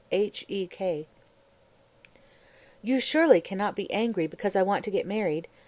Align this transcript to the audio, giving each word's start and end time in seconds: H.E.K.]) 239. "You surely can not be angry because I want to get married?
H.E.K.]) 0.11 1.05
239. 1.05 1.05
"You 2.95 2.99
surely 2.99 3.39
can 3.39 3.59
not 3.59 3.75
be 3.75 3.87
angry 3.91 4.25
because 4.25 4.55
I 4.55 4.63
want 4.63 4.83
to 4.85 4.89
get 4.89 5.05
married? 5.05 5.47